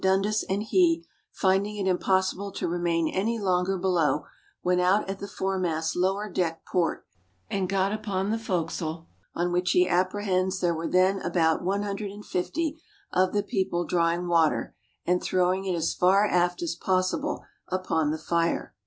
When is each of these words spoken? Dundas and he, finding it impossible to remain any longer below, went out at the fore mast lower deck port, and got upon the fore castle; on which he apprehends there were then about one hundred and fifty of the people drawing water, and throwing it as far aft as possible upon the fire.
Dundas 0.03 0.41
and 0.49 0.63
he, 0.63 1.05
finding 1.31 1.75
it 1.75 1.85
impossible 1.87 2.51
to 2.53 2.67
remain 2.67 3.07
any 3.09 3.37
longer 3.37 3.77
below, 3.77 4.25
went 4.63 4.81
out 4.81 5.07
at 5.07 5.19
the 5.19 5.27
fore 5.27 5.59
mast 5.59 5.95
lower 5.95 6.27
deck 6.27 6.65
port, 6.65 7.05
and 7.51 7.69
got 7.69 7.91
upon 7.93 8.31
the 8.31 8.39
fore 8.39 8.63
castle; 8.65 9.09
on 9.35 9.51
which 9.51 9.73
he 9.73 9.87
apprehends 9.87 10.59
there 10.59 10.73
were 10.73 10.87
then 10.87 11.21
about 11.21 11.63
one 11.63 11.83
hundred 11.83 12.09
and 12.09 12.25
fifty 12.25 12.81
of 13.13 13.31
the 13.31 13.43
people 13.43 13.85
drawing 13.85 14.27
water, 14.27 14.73
and 15.05 15.21
throwing 15.21 15.65
it 15.65 15.75
as 15.75 15.93
far 15.93 16.25
aft 16.25 16.63
as 16.63 16.73
possible 16.73 17.43
upon 17.67 18.09
the 18.09 18.17
fire. 18.17 18.73